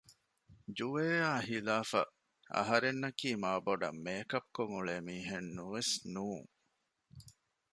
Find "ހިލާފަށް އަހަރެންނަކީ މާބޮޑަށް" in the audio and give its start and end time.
1.49-3.99